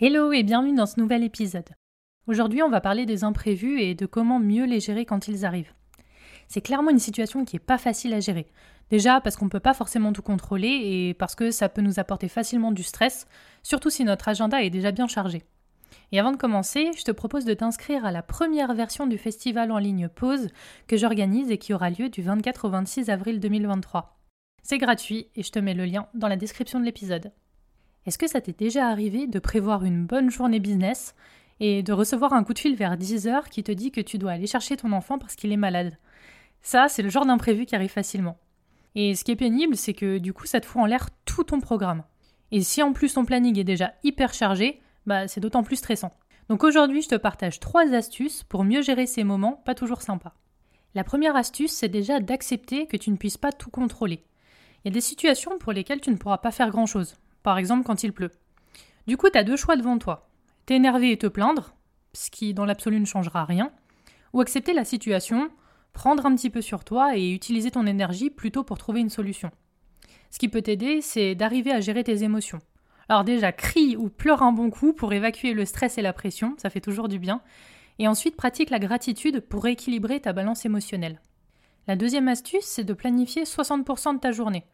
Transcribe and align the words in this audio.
Hello 0.00 0.32
et 0.32 0.44
bienvenue 0.44 0.76
dans 0.76 0.86
ce 0.86 1.00
nouvel 1.00 1.24
épisode. 1.24 1.70
Aujourd'hui, 2.28 2.62
on 2.62 2.68
va 2.68 2.80
parler 2.80 3.04
des 3.04 3.24
imprévus 3.24 3.80
et 3.80 3.96
de 3.96 4.06
comment 4.06 4.38
mieux 4.38 4.64
les 4.64 4.78
gérer 4.78 5.04
quand 5.04 5.26
ils 5.26 5.44
arrivent. 5.44 5.74
C'est 6.46 6.60
clairement 6.60 6.92
une 6.92 7.00
situation 7.00 7.44
qui 7.44 7.56
n'est 7.56 7.60
pas 7.60 7.78
facile 7.78 8.14
à 8.14 8.20
gérer. 8.20 8.46
Déjà 8.90 9.20
parce 9.20 9.34
qu'on 9.34 9.46
ne 9.46 9.50
peut 9.50 9.58
pas 9.58 9.74
forcément 9.74 10.12
tout 10.12 10.22
contrôler 10.22 10.68
et 10.68 11.14
parce 11.14 11.34
que 11.34 11.50
ça 11.50 11.68
peut 11.68 11.82
nous 11.82 11.98
apporter 11.98 12.28
facilement 12.28 12.70
du 12.70 12.84
stress, 12.84 13.26
surtout 13.64 13.90
si 13.90 14.04
notre 14.04 14.28
agenda 14.28 14.62
est 14.62 14.70
déjà 14.70 14.92
bien 14.92 15.08
chargé. 15.08 15.42
Et 16.12 16.20
avant 16.20 16.30
de 16.30 16.36
commencer, 16.36 16.92
je 16.96 17.02
te 17.02 17.10
propose 17.10 17.44
de 17.44 17.54
t'inscrire 17.54 18.04
à 18.04 18.12
la 18.12 18.22
première 18.22 18.74
version 18.74 19.08
du 19.08 19.18
festival 19.18 19.72
en 19.72 19.78
ligne 19.78 20.06
Pause 20.06 20.46
que 20.86 20.96
j'organise 20.96 21.50
et 21.50 21.58
qui 21.58 21.74
aura 21.74 21.90
lieu 21.90 22.08
du 22.08 22.22
24 22.22 22.66
au 22.66 22.70
26 22.70 23.10
avril 23.10 23.40
2023. 23.40 24.16
C'est 24.62 24.78
gratuit 24.78 25.26
et 25.34 25.42
je 25.42 25.50
te 25.50 25.58
mets 25.58 25.74
le 25.74 25.86
lien 25.86 26.06
dans 26.14 26.28
la 26.28 26.36
description 26.36 26.78
de 26.78 26.84
l'épisode. 26.84 27.32
Est-ce 28.08 28.16
que 28.16 28.26
ça 28.26 28.40
t'est 28.40 28.58
déjà 28.58 28.88
arrivé 28.88 29.26
de 29.26 29.38
prévoir 29.38 29.84
une 29.84 30.06
bonne 30.06 30.30
journée 30.30 30.60
business 30.60 31.14
et 31.60 31.82
de 31.82 31.92
recevoir 31.92 32.32
un 32.32 32.42
coup 32.42 32.54
de 32.54 32.58
fil 32.58 32.74
vers 32.74 32.96
10h 32.96 33.50
qui 33.50 33.62
te 33.62 33.70
dit 33.70 33.90
que 33.90 34.00
tu 34.00 34.16
dois 34.16 34.32
aller 34.32 34.46
chercher 34.46 34.78
ton 34.78 34.92
enfant 34.92 35.18
parce 35.18 35.34
qu'il 35.34 35.52
est 35.52 35.58
malade? 35.58 35.98
Ça, 36.62 36.88
c'est 36.88 37.02
le 37.02 37.10
genre 37.10 37.26
d'imprévu 37.26 37.66
qui 37.66 37.76
arrive 37.76 37.90
facilement. 37.90 38.38
Et 38.94 39.14
ce 39.14 39.24
qui 39.24 39.32
est 39.32 39.36
pénible, 39.36 39.76
c'est 39.76 39.92
que 39.92 40.16
du 40.16 40.32
coup, 40.32 40.46
ça 40.46 40.58
te 40.58 40.64
fout 40.64 40.80
en 40.80 40.86
l'air 40.86 41.10
tout 41.26 41.44
ton 41.44 41.60
programme. 41.60 42.02
Et 42.50 42.62
si 42.62 42.82
en 42.82 42.94
plus 42.94 43.12
ton 43.12 43.26
planning 43.26 43.58
est 43.58 43.64
déjà 43.64 43.92
hyper 44.02 44.32
chargé, 44.32 44.80
bah 45.04 45.28
c'est 45.28 45.40
d'autant 45.40 45.62
plus 45.62 45.76
stressant. 45.76 46.14
Donc 46.48 46.64
aujourd'hui, 46.64 47.02
je 47.02 47.10
te 47.10 47.14
partage 47.14 47.60
trois 47.60 47.92
astuces 47.92 48.42
pour 48.42 48.64
mieux 48.64 48.80
gérer 48.80 49.04
ces 49.04 49.22
moments 49.22 49.60
pas 49.66 49.74
toujours 49.74 50.00
sympas. 50.00 50.32
La 50.94 51.04
première 51.04 51.36
astuce, 51.36 51.72
c'est 51.72 51.90
déjà 51.90 52.20
d'accepter 52.20 52.86
que 52.86 52.96
tu 52.96 53.10
ne 53.10 53.16
puisses 53.16 53.36
pas 53.36 53.52
tout 53.52 53.68
contrôler. 53.68 54.24
Il 54.82 54.88
y 54.88 54.92
a 54.92 54.94
des 54.94 55.02
situations 55.02 55.58
pour 55.58 55.74
lesquelles 55.74 56.00
tu 56.00 56.10
ne 56.10 56.16
pourras 56.16 56.38
pas 56.38 56.52
faire 56.52 56.70
grand-chose 56.70 57.14
par 57.42 57.58
exemple 57.58 57.84
quand 57.84 58.02
il 58.02 58.12
pleut. 58.12 58.32
Du 59.06 59.16
coup, 59.16 59.30
tu 59.30 59.38
as 59.38 59.44
deux 59.44 59.56
choix 59.56 59.76
devant 59.76 59.98
toi. 59.98 60.28
T'énerver 60.66 61.12
et 61.12 61.18
te 61.18 61.26
plaindre, 61.26 61.74
ce 62.12 62.30
qui 62.30 62.54
dans 62.54 62.64
l'absolu 62.64 63.00
ne 63.00 63.06
changera 63.06 63.44
rien, 63.44 63.72
ou 64.32 64.40
accepter 64.40 64.72
la 64.72 64.84
situation, 64.84 65.50
prendre 65.92 66.26
un 66.26 66.34
petit 66.34 66.50
peu 66.50 66.60
sur 66.60 66.84
toi 66.84 67.16
et 67.16 67.30
utiliser 67.30 67.70
ton 67.70 67.86
énergie 67.86 68.30
plutôt 68.30 68.64
pour 68.64 68.78
trouver 68.78 69.00
une 69.00 69.08
solution. 69.08 69.50
Ce 70.30 70.38
qui 70.38 70.48
peut 70.48 70.62
t'aider, 70.62 71.00
c'est 71.00 71.34
d'arriver 71.34 71.72
à 71.72 71.80
gérer 71.80 72.04
tes 72.04 72.22
émotions. 72.22 72.60
Alors 73.08 73.24
déjà, 73.24 73.52
crie 73.52 73.96
ou 73.96 74.10
pleure 74.10 74.42
un 74.42 74.52
bon 74.52 74.70
coup 74.70 74.92
pour 74.92 75.12
évacuer 75.12 75.54
le 75.54 75.64
stress 75.64 75.96
et 75.96 76.02
la 76.02 76.12
pression, 76.12 76.54
ça 76.58 76.68
fait 76.68 76.80
toujours 76.80 77.08
du 77.08 77.18
bien. 77.18 77.40
Et 77.98 78.06
ensuite, 78.06 78.36
pratique 78.36 78.70
la 78.70 78.78
gratitude 78.78 79.40
pour 79.40 79.64
rééquilibrer 79.64 80.20
ta 80.20 80.32
balance 80.32 80.66
émotionnelle. 80.66 81.20
La 81.86 81.96
deuxième 81.96 82.28
astuce, 82.28 82.64
c'est 82.64 82.84
de 82.84 82.92
planifier 82.92 83.44
60% 83.44 84.14
de 84.14 84.20
ta 84.20 84.30
journée. 84.30 84.66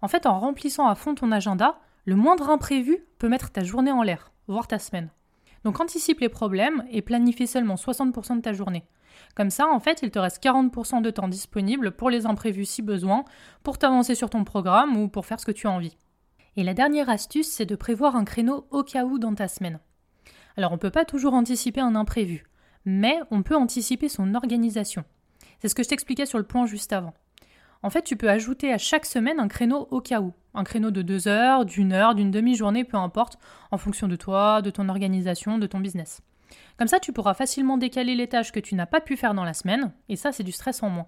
En 0.00 0.08
fait, 0.08 0.26
en 0.26 0.38
remplissant 0.38 0.86
à 0.86 0.94
fond 0.94 1.14
ton 1.14 1.32
agenda, 1.32 1.80
le 2.04 2.16
moindre 2.16 2.50
imprévu 2.50 2.98
peut 3.18 3.28
mettre 3.28 3.50
ta 3.50 3.62
journée 3.62 3.92
en 3.92 4.02
l'air, 4.02 4.32
voire 4.48 4.66
ta 4.66 4.78
semaine. 4.78 5.10
Donc 5.64 5.80
anticipe 5.80 6.20
les 6.20 6.28
problèmes 6.28 6.84
et 6.90 7.02
planifie 7.02 7.46
seulement 7.46 7.76
60% 7.76 8.36
de 8.36 8.42
ta 8.42 8.52
journée. 8.52 8.84
Comme 9.34 9.50
ça, 9.50 9.68
en 9.68 9.78
fait, 9.78 10.00
il 10.02 10.10
te 10.10 10.18
reste 10.18 10.42
40% 10.42 11.02
de 11.02 11.10
temps 11.10 11.28
disponible 11.28 11.92
pour 11.92 12.10
les 12.10 12.26
imprévus 12.26 12.64
si 12.64 12.82
besoin, 12.82 13.24
pour 13.62 13.78
t'avancer 13.78 14.14
sur 14.14 14.30
ton 14.30 14.44
programme 14.44 14.96
ou 14.96 15.08
pour 15.08 15.26
faire 15.26 15.38
ce 15.38 15.46
que 15.46 15.52
tu 15.52 15.66
as 15.66 15.70
envie. 15.70 15.96
Et 16.56 16.64
la 16.64 16.74
dernière 16.74 17.08
astuce, 17.08 17.48
c'est 17.48 17.66
de 17.66 17.76
prévoir 17.76 18.16
un 18.16 18.24
créneau 18.24 18.66
au 18.70 18.82
cas 18.82 19.04
où 19.04 19.18
dans 19.18 19.34
ta 19.34 19.48
semaine. 19.48 19.78
Alors 20.56 20.72
on 20.72 20.76
ne 20.76 20.80
peut 20.80 20.90
pas 20.90 21.04
toujours 21.04 21.34
anticiper 21.34 21.80
un 21.80 21.94
imprévu, 21.94 22.44
mais 22.84 23.20
on 23.30 23.42
peut 23.42 23.56
anticiper 23.56 24.08
son 24.08 24.34
organisation. 24.34 25.04
C'est 25.60 25.68
ce 25.68 25.74
que 25.74 25.82
je 25.82 25.88
t'expliquais 25.88 26.26
sur 26.26 26.38
le 26.38 26.44
point 26.44 26.66
juste 26.66 26.92
avant. 26.92 27.14
En 27.82 27.90
fait, 27.90 28.02
tu 28.02 28.16
peux 28.16 28.28
ajouter 28.28 28.72
à 28.72 28.78
chaque 28.78 29.06
semaine 29.06 29.40
un 29.40 29.48
créneau 29.48 29.88
au 29.90 30.00
cas 30.00 30.20
où. 30.20 30.32
Un 30.54 30.64
créneau 30.64 30.90
de 30.90 31.02
deux 31.02 31.28
heures, 31.28 31.64
d'une 31.64 31.92
heure, 31.92 32.14
d'une 32.14 32.30
demi-journée, 32.30 32.84
peu 32.84 32.96
importe, 32.96 33.38
en 33.70 33.78
fonction 33.78 34.08
de 34.08 34.16
toi, 34.16 34.62
de 34.62 34.70
ton 34.70 34.88
organisation, 34.88 35.58
de 35.58 35.66
ton 35.66 35.80
business. 35.80 36.20
Comme 36.78 36.88
ça, 36.88 37.00
tu 37.00 37.12
pourras 37.12 37.34
facilement 37.34 37.78
décaler 37.78 38.14
les 38.14 38.28
tâches 38.28 38.52
que 38.52 38.60
tu 38.60 38.74
n'as 38.74 38.86
pas 38.86 39.00
pu 39.00 39.16
faire 39.16 39.34
dans 39.34 39.44
la 39.44 39.54
semaine, 39.54 39.92
et 40.08 40.16
ça, 40.16 40.32
c'est 40.32 40.42
du 40.42 40.52
stress 40.52 40.82
en 40.82 40.90
moins. 40.90 41.06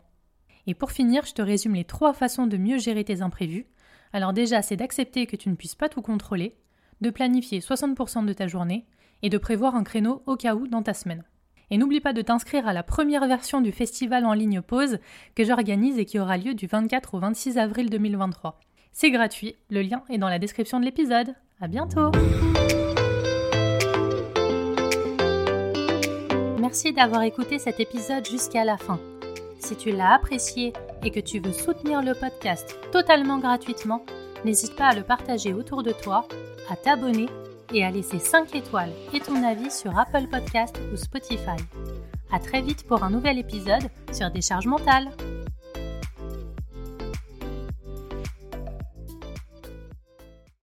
Et 0.66 0.74
pour 0.74 0.92
finir, 0.92 1.26
je 1.26 1.34
te 1.34 1.42
résume 1.42 1.74
les 1.74 1.84
trois 1.84 2.14
façons 2.14 2.46
de 2.46 2.56
mieux 2.56 2.78
gérer 2.78 3.04
tes 3.04 3.20
imprévus. 3.20 3.66
Alors 4.12 4.32
déjà, 4.32 4.62
c'est 4.62 4.76
d'accepter 4.76 5.26
que 5.26 5.36
tu 5.36 5.50
ne 5.50 5.56
puisses 5.56 5.74
pas 5.74 5.88
tout 5.88 6.02
contrôler, 6.02 6.56
de 7.00 7.10
planifier 7.10 7.60
60% 7.60 8.24
de 8.24 8.32
ta 8.32 8.46
journée, 8.46 8.86
et 9.22 9.30
de 9.30 9.38
prévoir 9.38 9.74
un 9.74 9.84
créneau 9.84 10.22
au 10.26 10.36
cas 10.36 10.54
où 10.54 10.66
dans 10.68 10.82
ta 10.82 10.94
semaine. 10.94 11.24
Et 11.70 11.78
n'oublie 11.78 12.00
pas 12.00 12.12
de 12.12 12.20
t'inscrire 12.20 12.68
à 12.68 12.72
la 12.72 12.82
première 12.82 13.26
version 13.26 13.60
du 13.60 13.72
festival 13.72 14.26
en 14.26 14.34
ligne 14.34 14.60
Pause 14.60 14.98
que 15.34 15.44
j'organise 15.44 15.98
et 15.98 16.04
qui 16.04 16.18
aura 16.18 16.36
lieu 16.36 16.54
du 16.54 16.66
24 16.66 17.14
au 17.14 17.18
26 17.20 17.56
avril 17.56 17.88
2023. 17.88 18.60
C'est 18.96 19.10
gratuit, 19.10 19.56
le 19.70 19.82
lien 19.82 20.04
est 20.08 20.18
dans 20.18 20.28
la 20.28 20.38
description 20.38 20.78
de 20.78 20.84
l'épisode. 20.84 21.34
À 21.60 21.66
bientôt 21.66 22.12
Merci 26.60 26.92
d'avoir 26.92 27.22
écouté 27.22 27.58
cet 27.58 27.80
épisode 27.80 28.24
jusqu'à 28.24 28.64
la 28.64 28.76
fin. 28.76 29.00
Si 29.58 29.74
tu 29.74 29.90
l'as 29.90 30.14
apprécié 30.14 30.72
et 31.02 31.10
que 31.10 31.18
tu 31.18 31.40
veux 31.40 31.52
soutenir 31.52 32.02
le 32.02 32.14
podcast 32.14 32.78
totalement 32.92 33.38
gratuitement, 33.38 34.06
n'hésite 34.44 34.76
pas 34.76 34.90
à 34.90 34.94
le 34.94 35.02
partager 35.02 35.52
autour 35.52 35.82
de 35.82 35.90
toi, 35.90 36.28
à 36.70 36.76
t'abonner 36.76 37.26
et 37.72 37.84
à 37.84 37.90
laisser 37.90 38.20
5 38.20 38.54
étoiles 38.54 38.92
et 39.12 39.18
ton 39.18 39.42
avis 39.42 39.72
sur 39.72 39.98
Apple 39.98 40.28
Podcast 40.30 40.78
ou 40.92 40.96
Spotify. 40.96 41.58
À 42.32 42.38
très 42.38 42.62
vite 42.62 42.86
pour 42.86 43.02
un 43.02 43.10
nouvel 43.10 43.38
épisode 43.38 43.90
sur 44.12 44.30
Décharge 44.30 44.66
mentale. 44.66 45.10